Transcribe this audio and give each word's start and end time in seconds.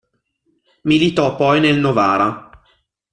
Militò 0.81 1.35
poi 1.35 1.59
nel 1.59 1.77
Novara. 1.77 2.49